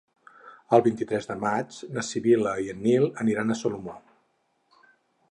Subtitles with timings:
[0.75, 3.99] El vint-i-tres de maig na Sibil·la i en Nil aniran a Salomó.